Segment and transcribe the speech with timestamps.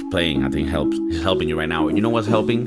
[0.00, 1.88] of playing, I think helps is helping you right now.
[1.88, 2.66] You know what's helping?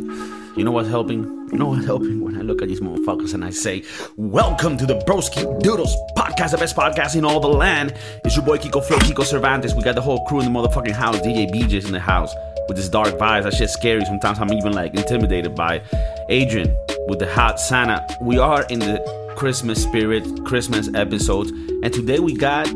[0.58, 1.24] You know what's helping?
[1.52, 3.84] You know what's helping when I look at these motherfuckers and I say,
[4.18, 7.94] Welcome to the Broski Doodles podcast, the best podcast in all the land.
[8.26, 9.74] It's your boy Kiko Flow, Kiko Cervantes.
[9.74, 11.18] We got the whole crew in the motherfucking house.
[11.18, 12.34] DJ BJ's in the house
[12.68, 13.44] with this dark vibes.
[13.44, 14.04] That shit's scary.
[14.06, 15.82] Sometimes I'm even like intimidated by
[16.30, 16.76] Adrian
[17.08, 18.06] with the hot Santa.
[18.22, 21.52] We are in the Christmas spirit, Christmas episodes.
[21.52, 22.70] And today we got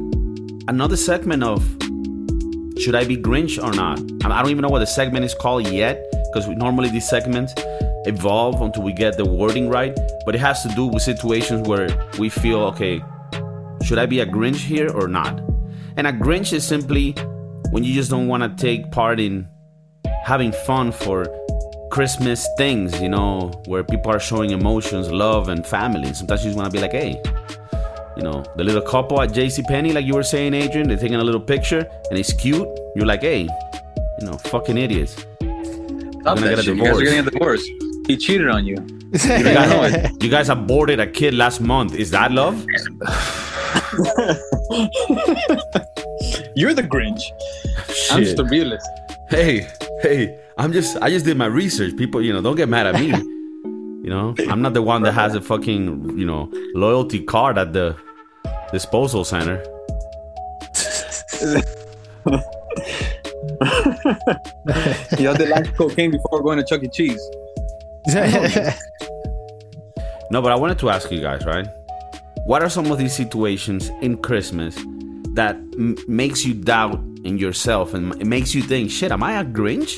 [0.68, 1.64] another segment of
[2.78, 4.00] Should I Be Grinch or Not?
[4.26, 7.54] I don't even know what the segment is called yet because normally these segments
[8.06, 9.98] evolve until we get the wording right.
[10.26, 11.88] But it has to do with situations where
[12.20, 13.02] we feel, okay,
[13.84, 15.40] should I be a Grinch here or not?
[15.96, 17.12] And a Grinch is simply
[17.72, 19.48] when you just don't want to take part in
[20.24, 21.26] having fun for
[21.92, 26.14] Christmas things, you know, where people are showing emotions, love, and family.
[26.14, 27.22] Sometimes you just want to be like, hey,
[28.18, 29.64] you know, the little couple at J.C.
[29.64, 32.68] Penney, like you were saying, Adrian, they're taking a little picture and it's cute.
[32.96, 33.42] You're like, hey,
[34.20, 35.14] you know, fucking idiots.
[35.14, 36.76] Stop that shit.
[36.78, 37.64] You guys are getting a divorce.
[38.08, 38.78] He cheated on you.
[39.16, 41.96] You guys, you guys aborted a kid last month.
[41.96, 42.56] Is that love?
[46.56, 47.22] You're the Grinch.
[48.12, 48.88] I'm just a realist.
[49.30, 49.68] Hey,
[50.02, 51.96] hey, I'm just I just did my research.
[51.96, 53.14] People, you know, don't get mad at me.
[54.06, 57.74] You know, I'm not the one that has a fucking, you know, loyalty card at
[57.74, 57.98] the
[58.72, 59.56] disposal center.
[65.18, 66.88] Y'all did like cocaine before going to Chuck E.
[66.94, 67.20] Cheese.
[70.30, 71.68] no, but I wanted to ask you guys, right?
[72.46, 74.76] What are some of these situations in Christmas
[75.34, 79.40] that m- makes you doubt in yourself and it makes you think, shit, am I
[79.40, 79.96] a Grinch?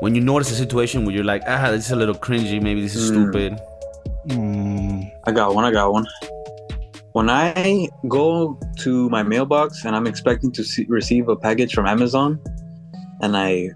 [0.00, 2.82] When you notice a situation where you're like, ah, this is a little cringy, maybe
[2.82, 3.14] this is mm.
[3.14, 3.60] stupid.
[4.28, 5.10] Mm.
[5.24, 5.64] I got one.
[5.64, 6.06] I got one.
[7.12, 11.86] When I go to my mailbox and I'm expecting to see, receive a package from
[11.86, 12.38] Amazon,
[13.22, 13.70] and I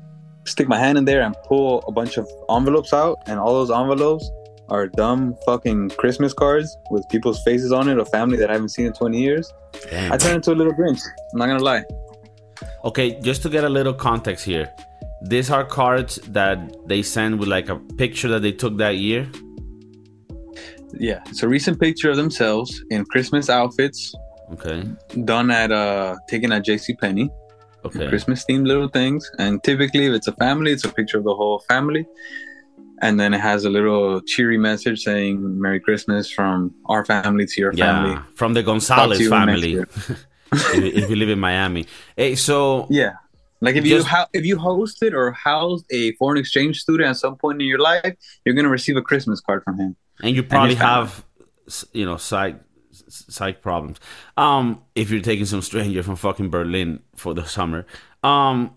[0.44, 3.70] stick my hand in there and pull a bunch of envelopes out, and all those
[3.70, 4.30] envelopes
[4.68, 8.68] are dumb fucking Christmas cards with people's faces on it, a family that I haven't
[8.68, 9.52] seen in 20 years.
[9.88, 10.12] Damn.
[10.12, 11.00] I turn into a little Grinch.
[11.32, 11.84] I'm not gonna lie.
[12.84, 14.70] Okay, just to get a little context here,
[15.22, 19.28] these are cards that they send with like a picture that they took that year.
[20.94, 24.14] Yeah, it's a recent picture of themselves in Christmas outfits.
[24.52, 24.84] Okay.
[25.24, 26.94] Done at uh taken at J.C.
[26.94, 27.30] Penney.
[27.84, 28.08] Okay.
[28.08, 31.34] Christmas themed little things, and typically if it's a family, it's a picture of the
[31.34, 32.04] whole family,
[33.00, 37.60] and then it has a little cheery message saying "Merry Christmas" from our family to
[37.60, 39.76] your yeah, family, from the Gonzalez family.
[39.76, 40.26] if,
[40.74, 43.14] if you live in Miami, hey, so yeah,
[43.60, 47.16] like if Just, you ha- if you hosted or housed a foreign exchange student at
[47.16, 49.96] some point in your life, you're gonna receive a Christmas card from him.
[50.22, 51.24] And you probably and have,
[51.92, 52.60] you know, psych
[53.08, 53.98] psych problems.
[54.36, 57.86] Um, if you're taking some stranger from fucking Berlin for the summer.
[58.22, 58.74] Um,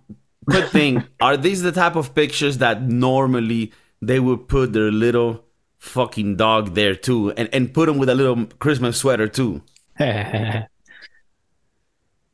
[0.50, 5.46] quick thing: Are these the type of pictures that normally they would put their little
[5.78, 9.62] fucking dog there too, and and put him with a little Christmas sweater too?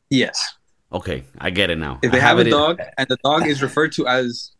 [0.09, 0.58] yes.
[0.91, 1.99] Okay, I get it now.
[2.01, 2.85] If they have, have, a dog in...
[2.97, 4.51] and the dog is referred to as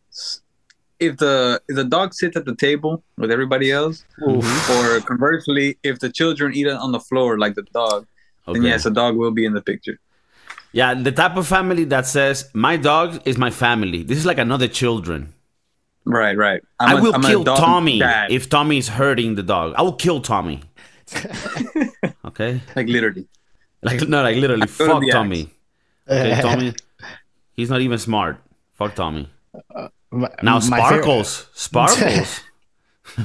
[1.00, 4.70] if the if the dog sits at the table with everybody else, Oof.
[4.70, 8.06] or conversely, if the children eat it on the floor like the dog,
[8.46, 8.60] okay.
[8.60, 9.98] then yes, a dog will be in the picture.
[10.72, 14.04] Yeah, the type of family that says my dog is my family.
[14.04, 15.34] This is like another children.
[16.04, 16.62] Right, right.
[16.78, 18.30] I'm I will a, kill Tommy dad.
[18.30, 19.74] if Tommy is hurting the dog.
[19.76, 20.62] I will kill Tommy.
[22.24, 22.60] okay.
[22.76, 23.26] Like literally.
[23.82, 24.66] Like no, like literally.
[24.66, 25.50] Fuck Tommy.
[26.10, 26.74] Okay, Tommy,
[27.52, 28.38] he's not even smart.
[28.74, 29.30] Fuck Tommy.
[29.74, 32.40] Uh, my, now sparkles, sparkles.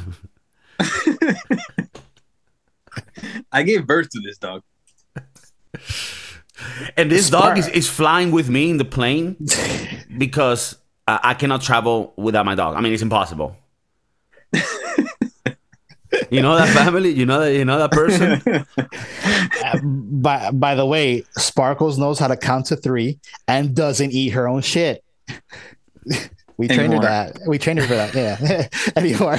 [3.51, 4.61] I gave birth to this dog.
[6.95, 9.35] And this dog is, is flying with me in the plane
[10.17, 12.75] because I, I cannot travel without my dog.
[12.75, 13.57] I mean, it's impossible.
[16.29, 17.09] You know that family?
[17.11, 18.41] You know that you know that person?
[19.63, 24.29] Uh, by by the way, Sparkles knows how to count to three and doesn't eat
[24.29, 25.03] her own shit.
[26.57, 27.39] we trained her that.
[27.47, 28.13] We trained her for that.
[28.13, 28.67] Yeah.
[28.95, 29.37] Anymore.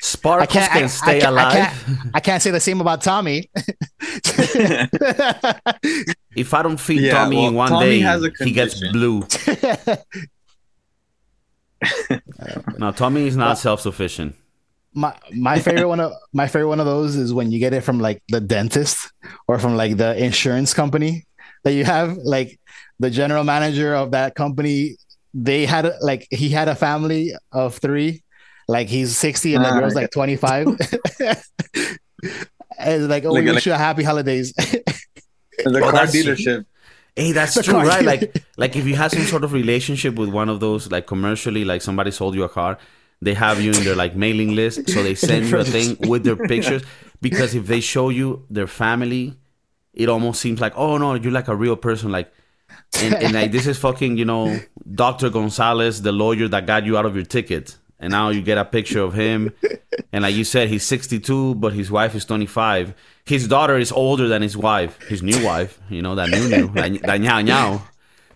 [0.00, 1.46] Sparkles can stay I alive.
[1.46, 1.76] I can't,
[2.14, 3.50] I can't, say the same about Tommy.
[6.36, 9.22] if I don't feed yeah, Tommy well, in one Tommy day, he gets blue.
[12.78, 14.34] No, Tommy is not self sufficient.
[14.92, 17.82] My my favorite one of my favorite one of those is when you get it
[17.82, 19.12] from like the dentist
[19.46, 21.26] or from like the insurance company
[21.62, 22.16] that you have.
[22.16, 22.58] Like
[22.98, 24.96] the general manager of that company,
[25.32, 28.22] they had like he had a family of three.
[28.68, 30.68] Like he's 60 and the ah, girl's like 25.
[32.78, 34.54] and like, oh, we wish you a happy holidays.
[35.62, 36.64] The car dealership.
[37.16, 38.04] Hey, that's The true, car right?
[38.04, 41.64] Like, like if you have some sort of relationship with one of those, like commercially,
[41.64, 42.78] like somebody sold you a car,
[43.22, 46.24] they have you in their like mailing list, so they send you a thing with
[46.24, 46.82] their pictures.
[47.20, 49.36] Because if they show you their family,
[49.92, 52.32] it almost seems like, oh no, you're like a real person, like.
[53.02, 54.58] And, and like this is fucking, you know,
[54.94, 55.28] Dr.
[55.28, 58.64] Gonzalez, the lawyer that got you out of your ticket, and now you get a
[58.64, 59.52] picture of him,
[60.12, 62.94] and like you said, he's 62, but his wife is 25.
[63.24, 66.68] His daughter is older than his wife, his new wife, you know, that new new,
[66.72, 67.82] that, that ñao ñao.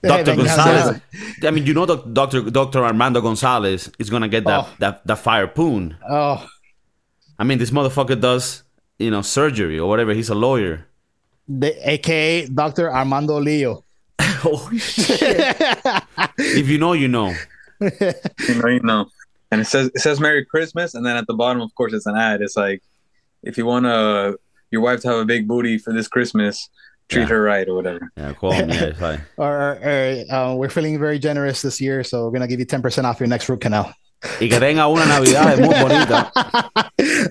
[0.03, 0.25] Dr.
[0.25, 1.01] that Gonzalez.
[1.43, 2.43] I mean, you know, doc- Dr.
[2.51, 2.85] Dr.
[2.85, 4.69] Armando Gonzalez is gonna get that Oh.
[4.79, 5.97] that that fire poon.
[6.09, 6.47] Oh,
[7.39, 8.63] I mean, this motherfucker does,
[8.99, 10.13] you know, surgery or whatever.
[10.13, 10.87] He's a lawyer.
[11.49, 12.93] the AKA Dr.
[12.93, 13.83] Armando Leo.
[14.45, 15.17] oh shit!
[16.39, 17.33] if you know, you know.
[17.81, 19.07] You know, you know.
[19.55, 22.07] And it says it says Merry Christmas, and then at the bottom, of course, it's
[22.07, 22.43] an ad.
[22.43, 22.83] It's like,
[23.45, 24.37] if you want to
[24.73, 26.69] your wife to have a big booty for this Christmas,
[27.09, 27.29] treat Yeah.
[27.29, 28.11] her right or whatever.
[28.17, 28.75] Yeah, call me.
[28.75, 29.23] Yeah, it's fine.
[29.37, 32.83] Or, or uh, we're feeling very generous this year, so we're gonna give you ten
[32.83, 33.95] percent off your next root canal.
[34.41, 36.33] Y que tenga una Navidad muy bonita.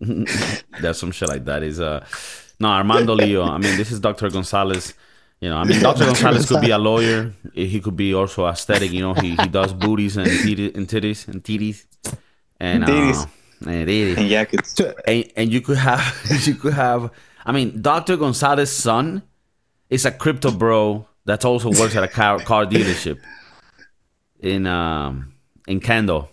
[0.80, 1.62] There's some shit like that.
[1.62, 2.06] Is uh,
[2.58, 3.42] no Armando Leo.
[3.44, 4.30] I mean, this is Dr.
[4.30, 4.94] Gonzalez.
[5.40, 6.04] You know, I mean, Dr.
[6.06, 7.32] Gonzalez could be a lawyer.
[7.52, 8.90] He could be also aesthetic.
[8.92, 11.84] You know, he, he does booties and titties and titties and titties
[12.58, 13.26] and uh, Titties.
[13.66, 14.16] and titties.
[14.16, 14.80] And jackets.
[15.06, 16.02] and, and you could have
[16.46, 17.10] you could have
[17.44, 18.16] I mean Dr.
[18.16, 19.22] Gonzalez's son
[19.90, 23.18] is a crypto bro that also works at a car, car dealership
[24.40, 25.34] in um
[25.68, 26.30] in Kendall.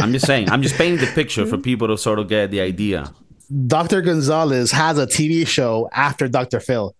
[0.00, 2.60] I'm just saying, I'm just painting the picture for people to sort of get the
[2.60, 3.12] idea.
[3.48, 4.02] Dr.
[4.02, 6.60] Gonzalez has a TV show after Dr.
[6.60, 6.94] Phil.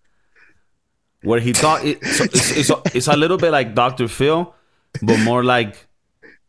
[1.23, 4.07] Where he thought it, so it's, it's, a, it's a little bit like Dr.
[4.07, 4.53] Phil,
[5.01, 5.87] but more like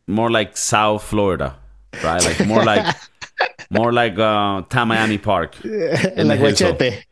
[0.06, 1.56] more like South Florida,
[2.04, 2.22] right?
[2.22, 2.94] Like more like
[3.70, 4.62] more like uh,
[5.19, 5.64] Park.
[5.64, 7.02] In like the Guachete.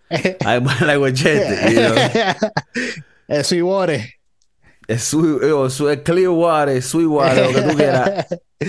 [0.45, 2.51] I like Guachete, you know.
[3.29, 4.05] Eh, Sweetwater.
[4.87, 8.27] Es sweet, yo, sweet, clear water, sweet water, lo que tú quieras.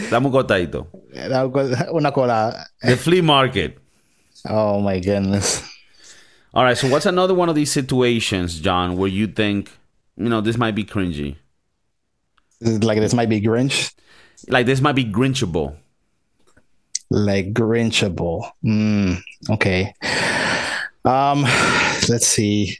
[0.09, 0.87] Dame un cortadito.
[1.13, 1.45] Era
[1.91, 2.67] Una colada.
[2.81, 3.77] The flea market.
[4.47, 5.67] Oh my goodness.
[6.53, 9.71] All right, so what's another one of these situations, John, where you think,
[10.15, 11.35] you know, this might be cringy?
[12.61, 13.93] Like this might be Grinch.
[14.47, 15.75] Like this might be grinchable.
[17.09, 18.49] Like Grinchable.
[18.63, 19.93] Mm, okay.
[21.03, 21.43] Um,
[22.09, 22.77] let's see.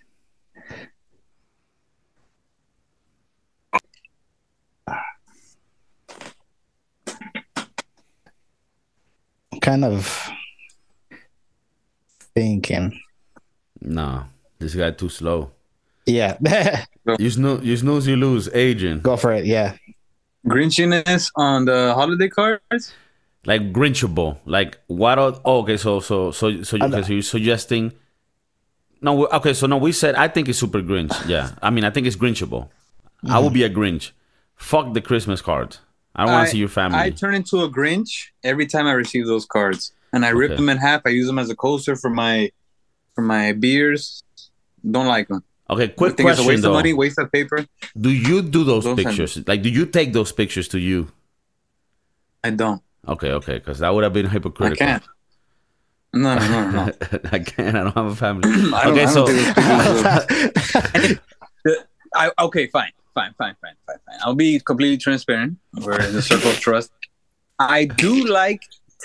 [9.62, 10.30] Kind of
[12.36, 13.00] thinking.
[13.82, 14.26] No,
[14.60, 15.52] this guy too slow.
[16.06, 16.38] Yeah,
[17.20, 18.50] You snooze, you snooze, you lose.
[18.54, 19.04] Agent.
[19.04, 19.46] go for it.
[19.46, 19.78] Yeah.
[20.46, 22.94] Grinchiness on the holiday cards.
[23.46, 24.38] Like grinchable.
[24.46, 25.18] Like what?
[25.18, 27.92] Are, oh, okay, so so so so, you, okay, so you're suggesting.
[29.02, 31.28] No, okay, so no, we said I think it's super grinch.
[31.28, 32.70] Yeah, I mean I think it's grinchable.
[33.28, 34.12] I will be a grinch.
[34.56, 35.78] Fuck the Christmas card.
[36.16, 36.98] I don't want to see your family.
[36.98, 40.70] I turn into a Grinch every time I receive those cards, and I rip them
[40.70, 41.02] in half.
[41.06, 42.50] I use them as a coaster for my
[43.14, 44.24] for my beers.
[44.90, 45.44] Don't like them.
[45.70, 46.70] okay, quick think it's a waste though.
[46.70, 47.66] of money, waste of paper.
[48.00, 49.38] Do you do those Don't pictures?
[49.46, 51.10] Like, do you take those pictures to you?
[52.44, 52.82] I don't.
[53.08, 54.88] Okay, okay, because that would have been hypocritical.
[54.88, 55.04] I can't.
[56.14, 56.92] No, no, no, no.
[57.32, 57.76] I can't.
[57.76, 58.50] I don't have a family.
[58.74, 61.20] I okay, so take those pictures.
[62.16, 64.20] I, okay, fine, fine, fine, fine, fine, fine.
[64.24, 65.58] I'll be completely transparent.
[65.74, 66.92] We're in the circle of trust.
[67.60, 68.62] I do like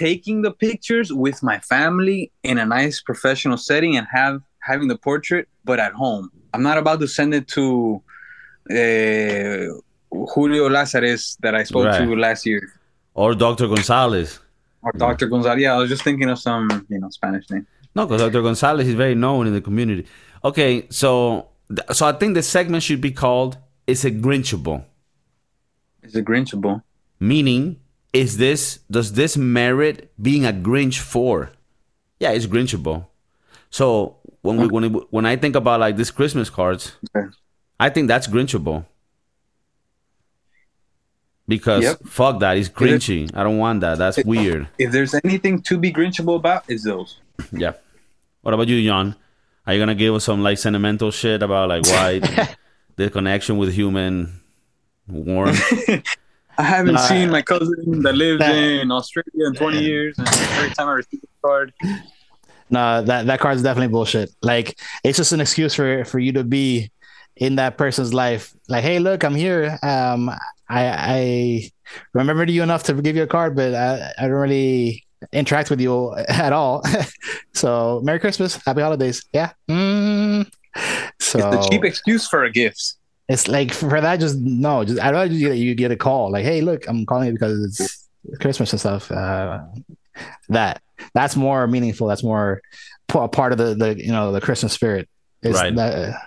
[0.07, 4.37] taking the pictures with my family in a nice professional setting and have
[4.71, 6.25] having the portrait, but at home.
[6.54, 7.64] I'm not about to send it to
[8.78, 9.62] uh,
[10.33, 12.62] Julio Lazares that I spoke to last year
[13.14, 13.66] or Dr.
[13.69, 14.38] Gonzalez.
[14.83, 15.26] or Dr.
[15.26, 15.61] Gonzalez.
[15.61, 17.66] Yeah, I was just thinking of some, you know, Spanish name.
[17.95, 18.42] No, because Dr.
[18.42, 20.07] Gonzalez is very known in the community.
[20.45, 21.49] Okay, so
[21.92, 24.85] so I think the segment should be called "Is it Grinchable?"
[26.02, 26.83] It's a Grinchable.
[27.19, 27.78] Meaning,
[28.12, 31.50] is this does this merit being a Grinch for?
[32.19, 33.07] Yeah, it's Grinchable.
[33.71, 37.29] So when we when it, when I think about like these Christmas cards, Okay.
[37.79, 38.85] I think that's Grinchable.
[41.49, 41.99] Because Yep.
[42.07, 43.29] fuck that, it's grinchy.
[43.35, 43.99] I don't want that.
[43.99, 44.69] That's weird.
[44.79, 47.19] If there's anything to be Grinchable about, it's those.
[47.52, 47.73] Yeah.
[48.43, 49.17] What about you, John?
[49.67, 52.21] Are you gonna give us some like sentimental shit about like why
[52.97, 54.40] the connection with human
[55.09, 55.61] warmth?
[56.61, 57.09] I haven't Nah.
[57.12, 60.93] seen my cousin that lives That- in Australia in 20 years, and every time I
[61.02, 61.73] receive a card,
[62.73, 64.29] No, that that card's definitely bullshit.
[64.43, 66.90] Like it's just an excuse for for you to be
[67.37, 68.45] in that person's life.
[68.69, 69.79] Like, hey, look, I'm here.
[69.83, 70.31] Um,
[70.69, 70.83] I
[71.17, 71.21] I
[72.14, 75.02] remembered you enough to give you a card, but I, I don't really
[75.33, 76.14] interact with you
[76.47, 76.83] at all.
[77.55, 79.25] so Merry Christmas, Happy Holidays.
[79.33, 79.50] Yeah.
[79.69, 80.47] Mm.
[81.19, 82.81] So it's the cheap excuse for a gift.
[83.31, 84.83] It's like for that, just no.
[84.83, 87.63] Just I'd rather get, you get a call like, "Hey, look, I'm calling you because
[87.65, 88.09] it's
[88.41, 89.61] Christmas and stuff." Uh,
[90.49, 90.83] that
[91.15, 92.09] that's more meaningful.
[92.09, 92.61] That's more
[93.07, 95.09] part of the the you know the Christmas spirit.
[95.43, 95.73] Is right.
[95.77, 96.19] That, uh,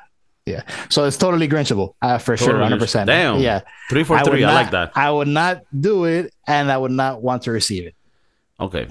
[0.46, 0.62] yeah.
[0.90, 2.58] So it's totally Grinchable uh, for totally.
[2.58, 3.08] sure, hundred percent.
[3.08, 3.42] Damn.
[3.42, 3.64] Yeah.
[3.90, 4.46] Three for three.
[4.46, 4.94] I, I like that.
[4.96, 7.96] I would not do it, and I would not want to receive it.
[8.62, 8.88] Okay,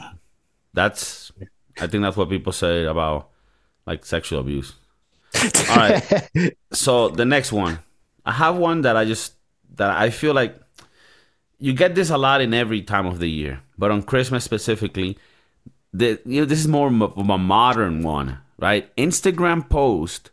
[0.75, 1.33] that's.
[1.81, 3.31] I think that's what people say about
[3.87, 4.75] like sexual abuse.
[5.71, 6.55] All right.
[6.73, 7.79] so the next one,
[8.25, 9.35] I have one that I just
[9.77, 10.59] that I feel like
[11.59, 15.17] you get this a lot in every time of the year, but on Christmas specifically,
[15.93, 18.95] the you know this is more of a modern one, right?
[18.97, 20.31] Instagram post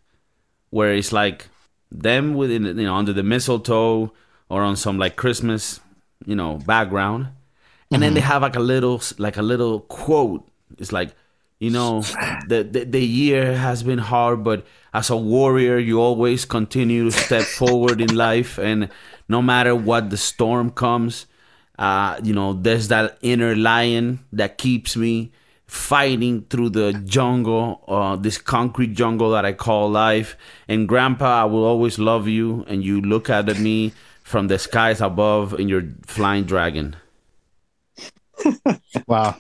[0.70, 1.48] where it's like
[1.92, 4.14] them within you know under the mistletoe
[4.50, 5.80] or on some like Christmas
[6.26, 8.02] you know background, and mm-hmm.
[8.02, 10.48] then they have like a little like a little quote.
[10.78, 11.14] It's like
[11.60, 12.02] you know
[12.48, 17.12] the, the the year has been hard, but as a warrior, you always continue to
[17.12, 18.90] step forward in life, and
[19.28, 21.26] no matter what the storm comes,
[21.78, 25.32] uh, you know there's that inner lion that keeps me
[25.68, 30.36] fighting through the jungle, uh, this concrete jungle that I call life.
[30.68, 32.66] And Grandpa, I will always love you.
[32.68, 36.96] And you look at me from the skies above in your flying dragon.
[39.08, 39.36] wow,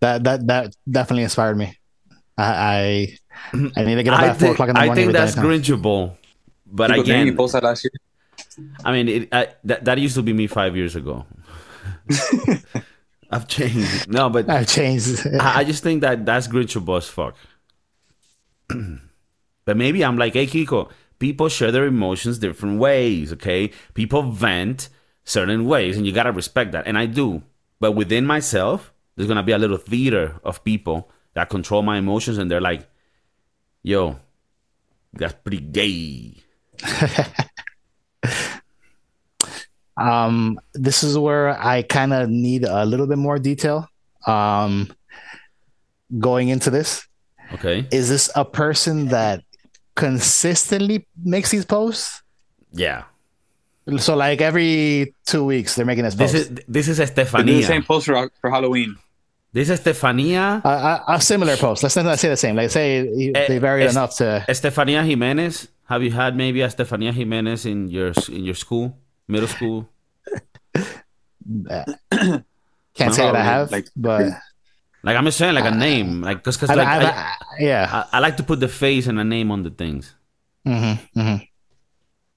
[0.00, 1.76] that that that definitely inspired me.
[2.36, 3.18] I
[3.52, 4.92] I, I need to get up at four o'clock in the morning.
[4.92, 6.16] I think that's grinchable,
[6.66, 7.92] but People again, you posted last year.
[8.84, 11.26] I mean, it, I, that that used to be me five years ago.
[13.30, 14.08] I've changed.
[14.08, 15.26] No, but I've changed.
[15.40, 17.36] I, I, just think that that's Grinchable as fuck.
[19.64, 23.72] but maybe I'm like, hey, Kiko, people share their emotions different ways, okay?
[23.94, 24.88] People vent
[25.24, 26.86] certain ways, and you gotta respect that.
[26.86, 27.42] And I do.
[27.80, 32.38] But within myself, there's gonna be a little theater of people that control my emotions,
[32.38, 32.88] and they're like,
[33.82, 34.18] yo,
[35.12, 36.36] that's pretty gay.
[39.96, 43.88] Um, this is where I kind of need a little bit more detail.
[44.26, 44.92] Um,
[46.18, 47.06] going into this,
[47.52, 49.44] okay, is this a person that
[49.94, 52.22] consistently makes these posts?
[52.72, 53.04] Yeah.
[53.98, 56.14] So like every two weeks they're making this.
[56.14, 56.32] Post.
[56.32, 57.56] This is this is Estefania.
[57.56, 58.96] the same post for, for Halloween.
[59.54, 60.60] This is Estefania.
[60.64, 61.84] Uh, a, a, similar post.
[61.84, 62.56] Let's not say the same.
[62.56, 64.44] Like say eh, they vary enough to.
[64.48, 65.68] Estefania Jimenez.
[65.86, 68.98] Have you had maybe a Estefania Jimenez in your in your school?
[69.28, 69.88] middle school?
[72.94, 74.32] Can't say that I have, like, but
[75.02, 78.20] like I'm just saying, like a name, like because because like I, I, yeah, I,
[78.20, 80.14] like to put the face and a name on the things.
[80.66, 81.44] Mm-hmm, mm-hmm.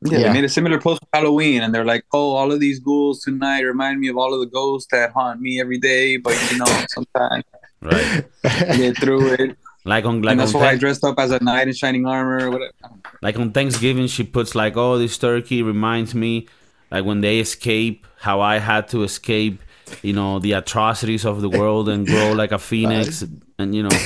[0.02, 2.60] Yeah, yeah, they made a similar post for Halloween, and they're like, "Oh, all of
[2.60, 6.18] these ghouls tonight remind me of all of the ghosts that haunt me every day,
[6.18, 7.44] but you know, sometimes
[7.82, 11.32] right, get through it." Like on like and that's on why I dressed up as
[11.32, 12.74] a knight in shining armor whatever.
[13.22, 16.48] Like on Thanksgiving, she puts like, "Oh, this turkey reminds me
[16.92, 19.62] like when they escape, how I had to escape,
[20.02, 23.24] you know, the atrocities of the world and grow like a phoenix,
[23.60, 23.98] and you know,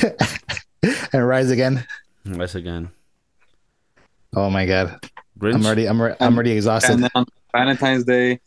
[1.14, 1.86] and rise again.
[2.26, 2.90] Rise again.
[4.36, 5.00] Oh my god,
[5.42, 5.56] Grinch?
[5.56, 6.92] I'm already, I'm, re- I'm already exhausted.
[6.92, 8.40] And then on Valentine's Day.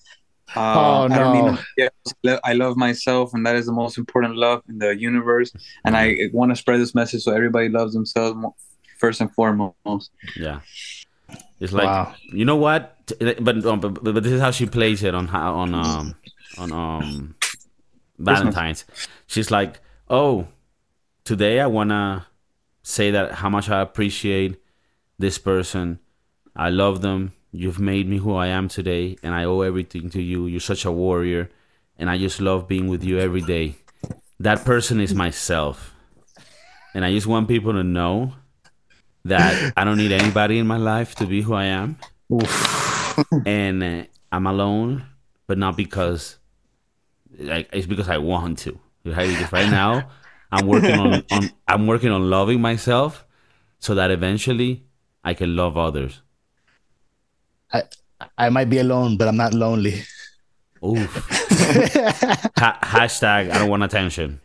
[0.54, 1.58] Uh, oh no!
[2.26, 5.50] I, I love myself, and that is the most important love in the universe.
[5.84, 8.38] And I want to spread this message so everybody loves themselves
[8.98, 10.10] first and foremost.
[10.36, 10.60] Yeah.
[11.60, 12.14] It's like wow.
[12.32, 15.54] you know what, but, um, but but this is how she plays it on how
[15.54, 16.14] on um
[16.58, 17.34] on um
[18.18, 18.84] Valentine's.
[19.26, 20.46] She's like, oh,
[21.24, 22.26] today I wanna
[22.82, 24.60] say that how much I appreciate
[25.18, 25.98] this person.
[26.56, 27.32] I love them.
[27.52, 30.46] You've made me who I am today, and I owe everything to you.
[30.46, 31.50] You're such a warrior,
[31.99, 33.76] and I just love being with you every day.
[34.40, 35.94] That person is myself,
[36.94, 38.34] and I just want people to know
[39.25, 41.96] that I don't need anybody in my life to be who I am.
[43.46, 45.06] and uh, I'm alone,
[45.46, 46.38] but not because
[47.38, 48.78] like it's because I want to.
[49.04, 49.28] Right?
[49.28, 50.08] Because right now
[50.50, 53.25] I'm working on, on I'm working on loving myself
[53.78, 54.84] so that eventually
[55.23, 56.23] I can love others.
[57.75, 57.83] I
[58.38, 60.02] I might be alone, but I'm not lonely.
[60.85, 61.11] Oof.
[62.57, 64.40] ha- hashtag I don't want attention.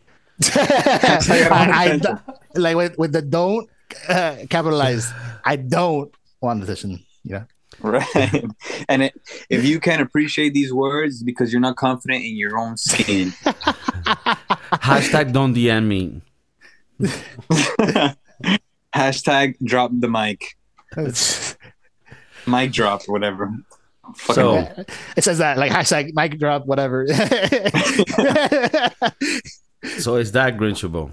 [0.54, 3.68] I, I, like with, with the don't
[4.08, 5.12] uh, capitalized.
[5.44, 7.04] I don't want attention.
[7.24, 7.44] Yeah.
[7.80, 8.04] Right.
[8.88, 12.76] And it, if you can't appreciate these words because you're not confident in your own
[12.76, 13.28] skin.
[14.82, 16.20] Hashtag don't DM me.
[18.94, 20.56] Hashtag drop the mic.
[22.46, 23.52] Mic drop, or whatever.
[24.16, 24.66] so
[25.16, 27.06] it says that like hashtag mic drop, whatever.
[29.98, 31.10] So is that Grinchable?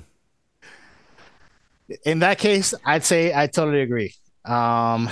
[2.04, 4.14] In that case, I'd say I totally agree.
[4.44, 5.10] Um,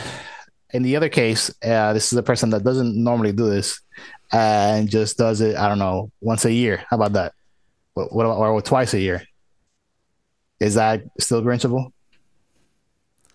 [0.71, 3.79] in the other case, uh, this is a person that doesn't normally do this
[4.31, 5.55] and just does it.
[5.55, 6.83] I don't know, once a year.
[6.89, 7.33] How about that?
[7.93, 9.23] What, what about, or twice a year?
[10.59, 11.91] Is that still Grinchable?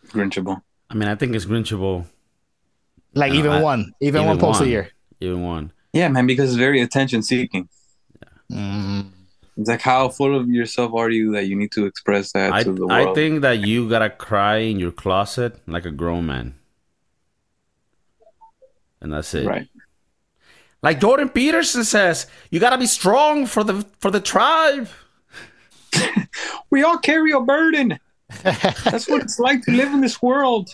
[0.09, 0.61] Grinchable.
[0.91, 2.05] I mean, I think it's Grinchable.
[3.15, 4.69] Like even I- one, even, even one post one.
[4.69, 4.91] a year.
[5.21, 5.73] Even one.
[5.93, 7.69] Yeah, man, because it's very attention seeking.
[8.51, 9.11] Mm.
[9.57, 12.63] It's like how full of yourself are you that you need to express that I
[12.63, 13.09] to the world?
[13.09, 16.55] I think that you gotta cry in your closet like a grown man,
[19.01, 19.47] and that's it.
[19.47, 19.69] right.
[20.83, 24.89] Like Jordan Peterson says, you gotta be strong for the for the tribe.
[26.71, 27.99] We all carry a burden.
[28.45, 30.71] That's what it's like to live in this world.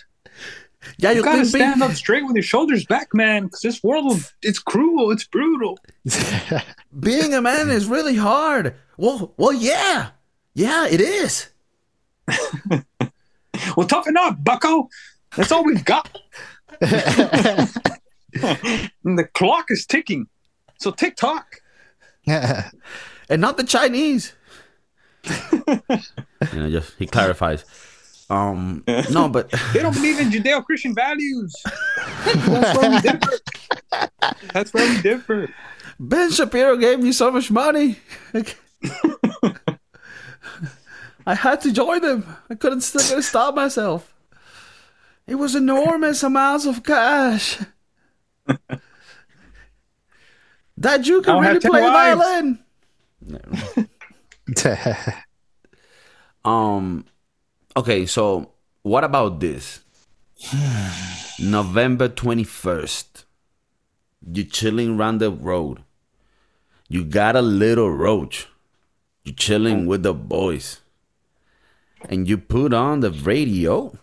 [0.99, 1.87] Yeah, You you gotta stand be.
[1.87, 3.45] up straight with your shoulders back, man.
[3.45, 5.78] Because this world, it's cruel, it's brutal.
[7.00, 8.75] Being a man is really hard.
[8.97, 10.11] Well, well, yeah,
[10.55, 11.49] yeah, it is.
[13.75, 14.90] Well, toughen up, Bucko.
[15.35, 16.14] That's all we've got.
[16.81, 16.88] and
[19.19, 20.26] the clock is ticking.
[20.78, 21.62] So tick tock.
[22.26, 22.71] and
[23.31, 24.35] not the Chinese.
[25.25, 25.33] you
[26.52, 27.64] know, just he clarifies.
[28.28, 31.54] Um, no, but They don't believe in Judeo Christian values.
[32.25, 33.30] That's where we differ.
[34.52, 35.49] That's where we differ.
[35.99, 37.99] Ben Shapiro gave me so much money.
[41.26, 42.37] I had to join them.
[42.50, 44.12] I couldn't still couldn't stop myself.
[45.26, 47.59] It was enormous amounts of cash.
[50.76, 52.21] that Jew can really play the wives.
[52.21, 52.59] violin.
[56.45, 57.04] Um.
[57.76, 58.52] Okay, so
[58.83, 59.80] what about this?
[61.38, 63.26] November twenty first.
[64.26, 65.83] You're chilling around the road.
[66.88, 68.49] You got a little roach.
[69.25, 70.80] You're chilling with the boys.
[72.09, 73.99] And you put on the radio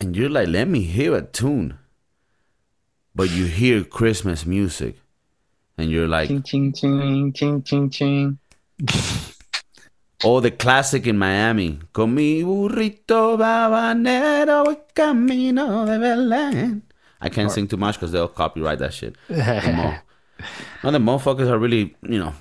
[0.00, 1.78] and you're like, let me hear a tune.
[3.14, 4.96] But you hear Christmas music.
[5.76, 8.38] And you're like, Ching, ching, ching, ching, ching, ching.
[10.22, 11.78] Oh, the classic in Miami.
[11.92, 16.82] Con mi burrito sabanero voy camino de Belén.
[17.22, 19.16] I can't sing too much because they'll copyright that shit.
[19.28, 19.94] The mo-
[20.82, 22.32] no, the motherfuckers are really, you know,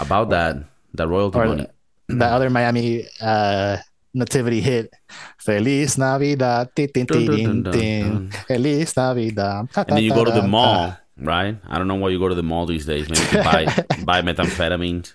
[0.00, 0.56] about that,
[0.94, 1.66] that royalty money.
[2.08, 3.76] the other Miami uh,
[4.12, 4.90] nativity hit,
[5.38, 8.30] Feliz Navidad, tin, tin, Dun, dun, tin, dun, dun, tin.
[8.48, 9.70] Feliz Navidad.
[9.72, 11.56] ta, And then you go to the mall, right?
[11.68, 13.08] I don't know why you go to the mall these days.
[13.08, 13.66] Maybe to buy
[14.04, 15.14] buy methamphetamines.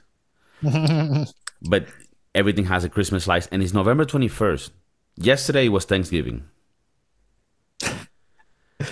[1.67, 1.87] But
[2.33, 4.71] everything has a Christmas slice, and it's November twenty first.
[5.17, 6.45] Yesterday was Thanksgiving.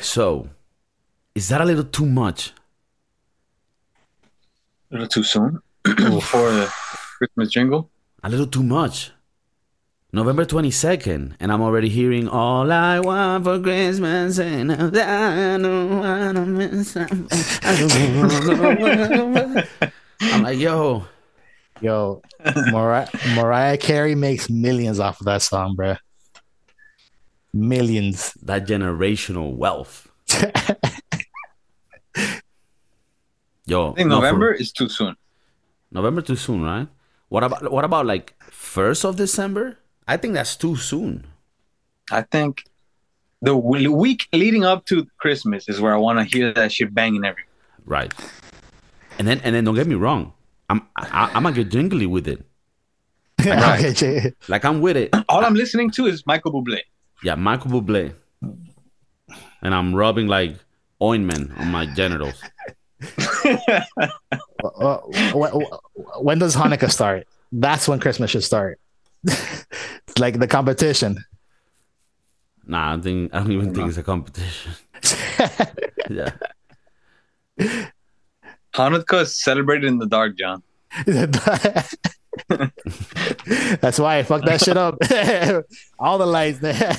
[0.02, 0.50] So,
[1.36, 2.54] is that a little too much?
[4.92, 6.72] A little too soon for the
[7.18, 7.90] Christmas jingle.
[8.24, 9.12] A little too much.
[10.16, 16.46] November 22nd, and I'm already hearing all I want for Christmas and I don't wanna
[16.46, 17.28] miss something.
[17.64, 19.68] I don't wanna-
[20.22, 21.08] I'm like, yo,
[21.84, 22.22] Yo,
[22.72, 25.98] Mariah, Mariah Carey makes millions off of that song, bruh.
[27.54, 28.34] Millions.
[28.42, 30.10] that generational wealth.
[33.66, 35.16] Yo, I think no, for- November is too soon.
[35.92, 36.88] November too soon, right?
[37.30, 39.78] What about what about like first of December?
[40.08, 41.28] I think that's too soon.
[42.12, 42.64] I think
[43.42, 46.94] the w- week leading up to Christmas is where I want to hear that shit
[46.94, 47.44] banging every.
[47.86, 48.14] Right.
[49.20, 50.34] And then and then don't get me wrong.
[50.70, 52.46] I'm I, I'm gonna get jingly with it.
[53.46, 54.34] Okay, Jay.
[54.48, 55.10] Like I'm with it.
[55.28, 56.80] All I'm listening to is Michael Bublé.
[57.24, 58.14] Yeah, Michael Bublé.
[59.62, 60.56] And I'm rubbing like
[61.02, 62.42] ointment on my genitals.
[64.64, 64.98] Uh,
[65.34, 67.28] wh- wh- when does Hanukkah start?
[67.52, 68.80] That's when Christmas should start.
[69.26, 69.66] It's
[70.20, 71.18] like the competition.
[72.66, 74.72] Nah, I don't think I don't even think it's a competition.
[76.10, 76.30] Yeah.
[78.74, 80.64] Hanukkah is celebrated in the dark, John.
[83.80, 84.98] That's why I fucked that shit up.
[86.00, 86.98] All the lights there.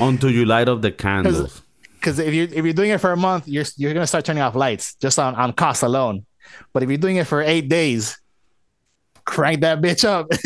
[0.00, 1.62] Until you light up the candles.
[1.94, 4.42] Because if you if you're doing it for a month, you're you're gonna start turning
[4.42, 6.24] off lights just on, on cost alone.
[6.72, 8.18] But if you're doing it for eight days,
[9.24, 10.28] crank that bitch up.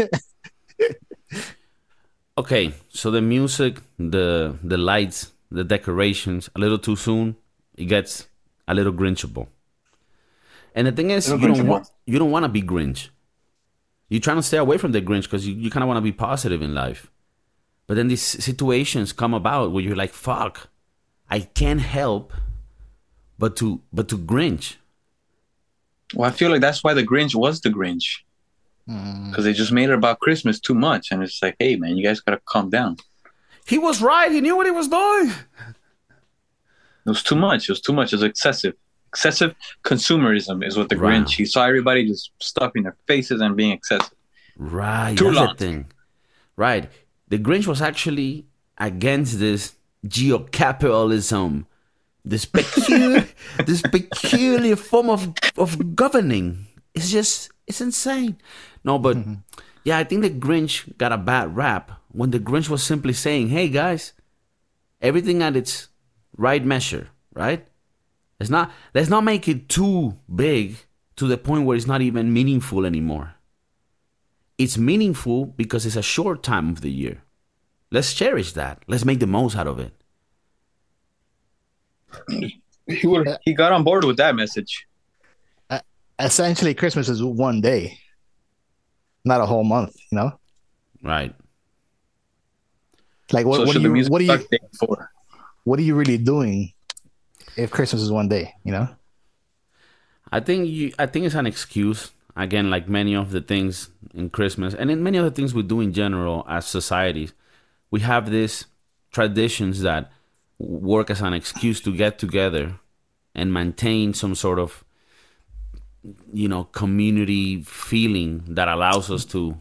[2.38, 7.36] Okay, so the music, the the lights, the decorations, a little too soon,
[7.76, 8.26] it gets
[8.66, 9.48] a little grinchable.
[10.74, 11.66] And the thing is, you don't Grinchable.
[11.66, 13.08] want you don't want to be Grinch.
[14.08, 16.02] You're trying to stay away from the Grinch because you, you kind of want to
[16.02, 17.10] be positive in life.
[17.86, 20.68] But then these situations come about where you're like, "Fuck,
[21.30, 22.32] I can't help
[23.38, 24.76] but to but to Grinch."
[26.14, 28.20] Well, I feel like that's why the Grinch was the Grinch.
[28.88, 29.30] Mm.
[29.30, 32.02] because they just made it about Christmas too much, and it's like, hey man, you
[32.02, 32.96] guys gotta calm down.
[33.64, 34.30] He was right.
[34.32, 35.30] He knew what he was doing.
[37.06, 37.68] It was too much.
[37.68, 38.12] It was too much.
[38.12, 38.74] It was excessive.
[39.12, 41.22] Excessive consumerism is what the Right.
[41.22, 41.36] Grinch.
[41.36, 44.14] He saw everybody just stuffing their faces and being excessive.
[44.56, 45.16] Right.
[45.16, 45.48] Too that's long.
[45.48, 45.86] the thing.
[46.56, 46.90] Right.
[47.28, 48.46] The Grinch was actually
[48.78, 49.74] against this
[50.06, 51.66] geocapitalism,
[52.24, 53.28] this peculiar,
[53.66, 56.66] this peculiar form of of governing.
[56.94, 58.36] It's just it's insane.
[58.84, 59.34] No, but mm-hmm.
[59.84, 63.48] yeah, I think the Grinch got a bad rap when the Grinch was simply saying,
[63.48, 64.12] "Hey guys,
[65.00, 65.88] everything at its
[66.36, 67.66] right measure, right?
[68.42, 70.76] Let's not let's not make it too big
[71.14, 73.36] to the point where it's not even meaningful anymore."
[74.58, 77.22] it's meaningful because it's a short time of the year.
[77.90, 78.82] Let's cherish that.
[78.86, 79.92] Let's make the most out of it.
[82.88, 83.28] He would.
[83.44, 84.86] He got on board with that message.
[86.18, 87.96] Essentially, Christmas is one day,
[89.24, 89.94] not a whole month.
[90.10, 90.40] You know,
[91.02, 91.32] Right.
[93.32, 94.96] like what, so what, are you, music what are you start the day
[95.64, 96.72] what are you really doing
[97.56, 98.54] if Christmas is one day?
[98.64, 98.88] You know,
[100.30, 102.12] I think you I think it's an excuse.
[102.34, 105.80] Again, like many of the things in Christmas and in many other things we do
[105.80, 107.34] in general as societies,
[107.90, 108.64] we have these
[109.10, 110.10] traditions that
[110.58, 112.78] work as an excuse to get together
[113.34, 114.84] and maintain some sort of
[116.32, 119.60] you know community feeling that allows us to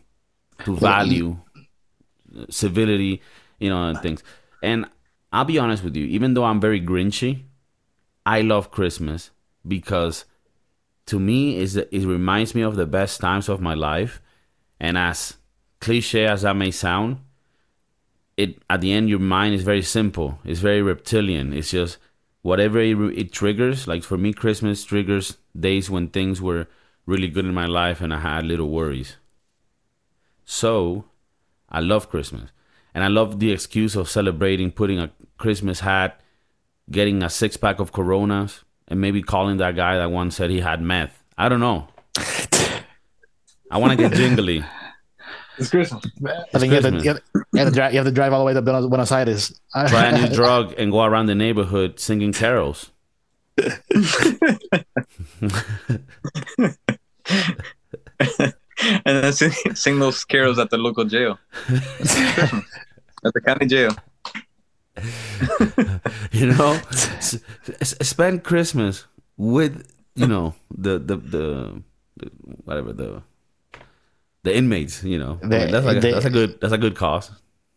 [0.66, 1.38] to value
[2.50, 3.22] civility
[3.60, 4.24] you know and things
[4.64, 4.86] and
[5.32, 7.44] i'll be honest with you even though i'm very grinchy
[8.26, 9.32] i love christmas
[9.68, 10.26] because
[11.06, 14.22] to me is it reminds me of the best times of my life.
[14.80, 15.36] And as
[15.80, 17.18] cliche as that may sound
[18.38, 20.40] it at the end your mind is very simple.
[20.46, 21.54] It's very reptilian.
[21.54, 21.98] It's just
[22.44, 26.66] whatever it, it triggers like for me christmas triggers days when things were
[27.06, 29.18] really good in my life and i had little worries.
[30.46, 31.06] So
[31.70, 32.52] i love christmas.
[32.94, 36.22] And i love the excuse of celebrating putting a christmas hat
[36.90, 40.60] getting a six pack of coronas and maybe calling that guy that once said he
[40.62, 41.88] had meth i don't know
[43.70, 44.64] i want to get jingly
[45.58, 46.04] It's Christmas.
[46.54, 47.22] I think you have, to, you, have,
[47.54, 49.60] you, have to drive, you have to drive all the way to Buenos, Buenos Aires.
[49.90, 52.92] try a new drug and go around the neighborhood singing carols
[53.58, 53.68] and
[59.06, 61.38] then sing, sing those carols at the local jail,
[61.70, 63.92] at the county jail.
[66.32, 67.40] you know S-
[68.02, 69.06] spend christmas
[69.38, 71.82] with you know the the the,
[72.18, 72.28] the
[72.66, 73.22] whatever the
[74.44, 76.74] the inmates you know I mean, They- that's like a, they- that's a good that's
[76.74, 77.32] a good cause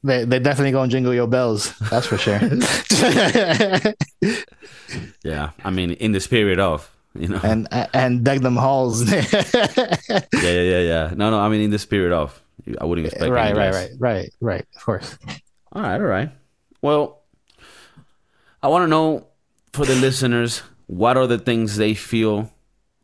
[0.05, 1.73] They they definitely gonna jingle your bells.
[1.89, 2.37] That's for sure.
[5.25, 9.11] yeah i mean in the spirit of you know and and deck them halls.
[9.13, 9.25] yeah
[10.43, 12.41] yeah yeah yeah no no i mean in the spirit of
[12.81, 14.65] i wouldn't expect right, right, right, right, right.
[14.77, 15.19] Of course.
[15.73, 16.31] All right, all right.
[16.85, 17.23] Well,
[18.63, 19.29] I want to know
[19.73, 22.53] for the listeners what are the things they feel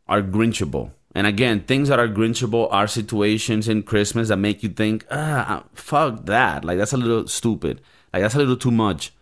[0.07, 0.91] are grinchable.
[1.15, 5.63] And again, things that are grinchable are situations in Christmas that make you think, ah,
[5.73, 6.63] fuck that.
[6.63, 7.81] Like, that's a little stupid.
[8.13, 9.13] Like, that's a little too much.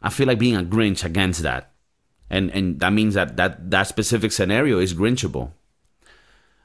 [0.00, 1.72] I feel like being a Grinch against that.
[2.30, 5.52] And, and that means that, that that specific scenario is grinchable.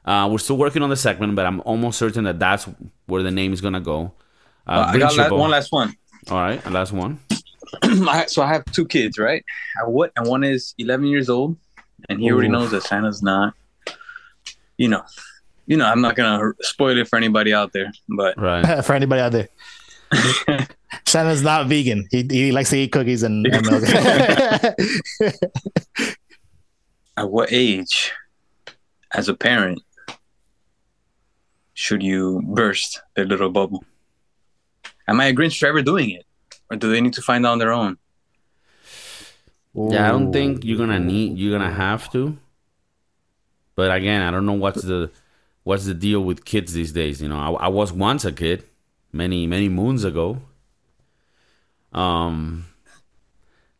[0.02, 2.66] Uh, we're still working on the segment, but I'm almost certain that that's
[3.04, 4.14] where the name is going to go.
[4.66, 5.94] Uh, I got la- one last one.
[6.30, 7.18] All right, and last one.
[8.28, 9.44] So I have two kids, right?
[9.76, 10.12] And what?
[10.16, 11.56] And one is 11 years old,
[12.08, 13.54] and he already knows that Santa's not.
[14.76, 15.02] You know,
[15.66, 15.84] you know.
[15.86, 18.84] I'm not gonna spoil it for anybody out there, but Right.
[18.84, 19.48] For anybody out there,
[21.06, 22.06] Santa's not vegan.
[22.10, 23.84] He he likes to eat cookies and, and milk.
[27.16, 28.12] at what age,
[29.12, 29.82] as a parent,
[31.74, 33.84] should you burst their little bubble?
[35.08, 36.26] Am I a Grinch for ever doing it,
[36.70, 37.96] or do they need to find out on their own?
[39.74, 42.36] Yeah, I don't think you're gonna need you're gonna have to.
[43.74, 45.10] But again, I don't know what's the
[45.62, 47.22] what's the deal with kids these days.
[47.22, 48.64] You know, I, I was once a kid,
[49.12, 50.42] many many moons ago.
[51.92, 52.66] Um,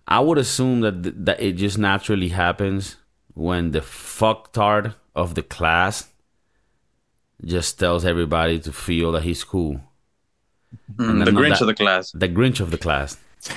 [0.06, 2.96] I would assume that th- that it just naturally happens
[3.34, 6.08] when the fucktard of the class
[7.44, 9.80] just tells everybody to feel that he's cool.
[10.96, 12.10] Mm, the Grinch that- of the class.
[12.12, 13.16] The Grinch of the class.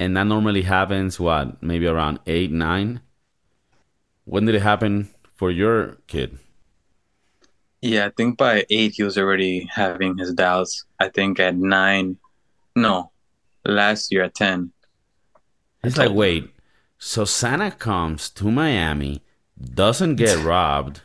[0.00, 3.00] and that normally happens what maybe around eight nine
[4.24, 6.38] when did it happen for your kid
[7.80, 10.84] Yeah, I think by eight he was already having his doubts.
[11.00, 12.16] I think at nine,
[12.76, 13.10] no,
[13.64, 14.72] last year at ten.
[15.84, 16.50] it's like wait
[16.98, 19.22] so santa comes to miami
[19.60, 21.00] doesn't get robbed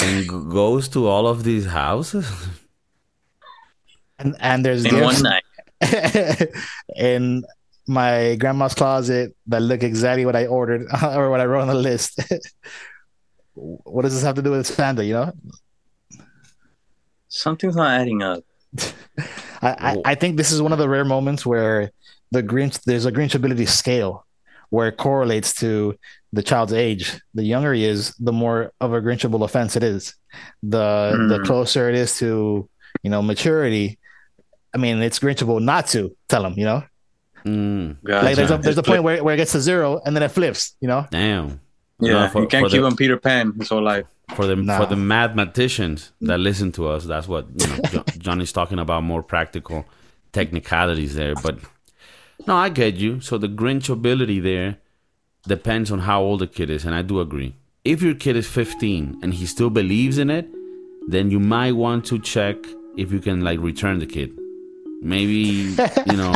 [0.00, 2.26] and goes to all of these houses.
[4.20, 5.44] And and there's in one night.
[6.96, 7.42] in
[7.86, 11.74] my grandma's closet that look exactly what I ordered or what I wrote on the
[11.74, 12.20] list.
[13.54, 15.04] what does this have to do with Santa?
[15.04, 15.32] You know,
[17.28, 18.44] something's not adding up.
[19.62, 21.90] I, I, I think this is one of the rare moments where
[22.30, 24.26] the Grinch there's a Grinch ability scale
[24.70, 25.98] where it correlates to
[26.32, 27.20] the child's age.
[27.34, 30.14] The younger he is, the more of a Grinchable offense it is.
[30.62, 31.28] The mm.
[31.28, 31.44] the hmm.
[31.44, 32.68] closer it is to
[33.02, 33.98] you know maturity.
[34.74, 36.54] I mean, it's Grinchable not to tell him.
[36.56, 36.84] You know,
[37.44, 38.24] mm, gotcha.
[38.24, 40.30] like there's a there's a point where, where it gets to zero and then it
[40.30, 40.76] flips.
[40.80, 41.60] You know, damn.
[42.02, 44.06] Yeah, no, for, you can't keep the, him Peter Pan his whole life.
[44.34, 44.78] For the nah.
[44.78, 48.04] for the mathematicians that listen to us, that's what you know.
[48.18, 49.84] Johnny's talking about more practical
[50.32, 51.58] technicalities there, but
[52.46, 53.20] no, I get you.
[53.20, 54.78] So the Grinch ability there
[55.46, 57.54] depends on how old the kid is, and I do agree.
[57.84, 60.46] If your kid is 15 and he still believes in it,
[61.08, 62.56] then you might want to check
[62.96, 64.38] if you can like return the kid.
[65.02, 65.32] Maybe
[66.06, 66.34] you know.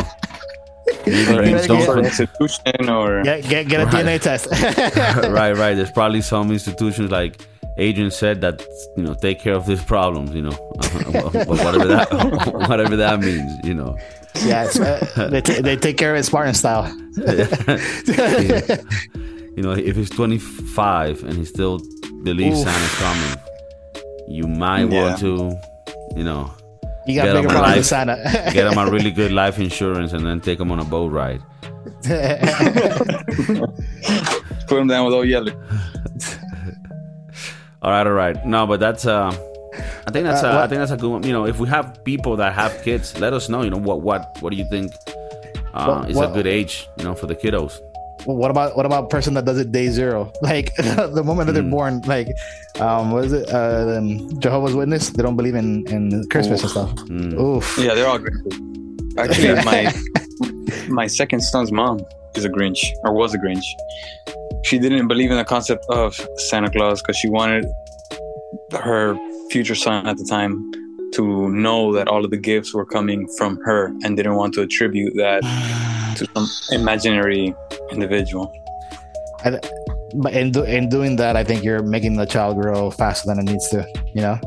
[1.07, 4.05] Maybe you don't for institution or get get, get a right.
[4.05, 4.47] DNA test.
[5.31, 5.73] right, right.
[5.73, 7.41] There's probably some institutions like
[7.77, 8.63] Adrian said that
[8.95, 10.33] you know take care of these problems.
[10.33, 13.51] You know, whatever that whatever that means.
[13.63, 13.97] You know.
[14.43, 14.67] Yeah,
[15.15, 16.93] uh, they, t- they take care of it Spartan style.
[17.15, 18.77] yeah.
[19.55, 21.79] You know, if he's 25 and he still
[22.23, 22.67] believes Oof.
[22.67, 23.37] Santa's coming,
[24.27, 25.01] you might yeah.
[25.01, 25.57] want to,
[26.17, 26.51] you know,
[27.07, 28.21] you got bigger problems with Santa.
[28.53, 31.41] get him a really good life insurance and then take him on a boat ride.
[34.67, 35.51] Put him down with old yellow.
[37.81, 38.45] all right, all right.
[38.45, 39.31] No, but that's uh
[40.07, 41.23] I think that's uh, a, I think that's a good one.
[41.23, 43.61] You know, if we have people that have kids, let us know.
[43.61, 44.91] You know what what what do you think
[45.73, 46.87] uh, what, is what, a good age?
[46.97, 47.79] You know, for the kiddos.
[48.25, 50.31] Well, what about what about person that does it day zero?
[50.41, 51.71] Like the moment that they're mm.
[51.71, 52.27] born, like
[52.79, 53.49] um, what is it?
[53.49, 54.01] Uh,
[54.39, 55.09] Jehovah's Witness.
[55.09, 56.63] They don't believe in in Christmas Oof.
[56.63, 57.07] and stuff.
[57.07, 57.39] Mm.
[57.39, 57.77] Oof.
[57.77, 58.35] Yeah, they're all great.
[59.17, 59.93] Actually, my
[60.87, 61.99] my second son's mom
[62.35, 63.65] is a Grinch or was a Grinch.
[64.63, 67.65] She didn't believe in the concept of Santa Claus because she wanted
[68.71, 69.15] her
[69.51, 70.71] future son at the time
[71.13, 74.61] to know that all of the gifts were coming from her and didn't want to
[74.61, 75.41] attribute that
[76.15, 77.53] to some imaginary
[77.91, 78.53] individual.
[79.43, 79.59] I,
[80.15, 83.39] but in, do, in doing that, I think you're making the child grow faster than
[83.39, 84.39] it needs to, you know?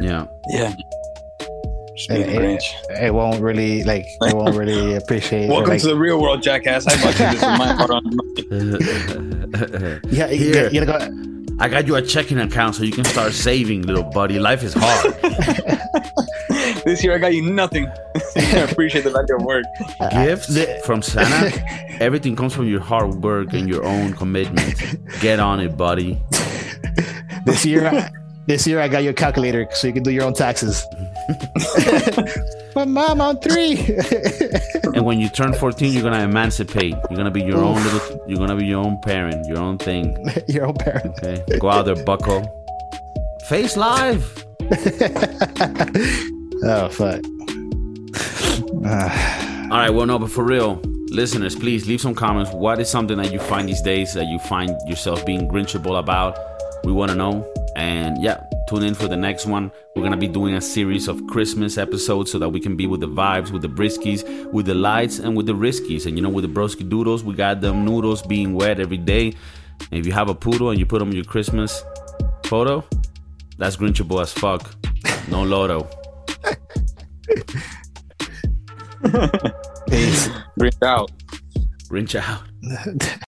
[0.00, 0.26] Yeah.
[0.48, 0.74] Yeah.
[2.10, 5.48] It, it, it, won't really like it won't really appreciate.
[5.48, 6.88] Welcome like, to the real world, jackass.
[6.88, 8.02] I bought you this with my heart on.
[10.10, 13.32] yeah, you, you, gotta go I got you a checking account so you can start
[13.32, 14.38] saving, little buddy.
[14.38, 15.14] Life is hard.
[16.84, 17.86] this year I got you nothing.
[18.36, 19.64] I appreciate the value of work.
[20.10, 21.64] Gifts uh, from Santa.
[22.02, 24.74] Everything comes from your hard work and your own commitment.
[25.20, 26.20] Get on it, buddy.
[27.44, 28.10] This year,
[28.46, 30.84] this year I got your calculator so you can do your own taxes.
[32.74, 33.78] but mom, I'm three.
[34.94, 36.94] and when you turn 14, you're gonna emancipate.
[37.10, 38.24] You're gonna be your own little.
[38.28, 40.16] You're gonna be your own parent, your own thing.
[40.48, 41.18] your own parent.
[41.18, 42.42] Okay, go out there, Bucko.
[43.48, 44.44] Face live.
[46.62, 47.20] oh fuck.
[49.70, 52.50] All right, well, no, but for real, listeners, please leave some comments.
[52.52, 56.38] What is something that you find these days that you find yourself being grinchable about?
[56.84, 57.50] We want to know.
[57.76, 59.70] And yeah, tune in for the next one.
[59.94, 63.00] We're gonna be doing a series of Christmas episodes so that we can be with
[63.00, 66.06] the vibes, with the briskies, with the lights, and with the riskies.
[66.06, 69.34] And you know, with the broski doodles, we got them noodles being wet every day.
[69.90, 71.84] And if you have a poodle and you put them in your Christmas
[72.46, 72.84] photo,
[73.58, 74.74] that's grinchable as fuck.
[75.28, 75.88] No lotto.
[79.88, 80.28] Peace.
[80.58, 81.10] Grinch out.
[81.88, 82.42] Grinch out.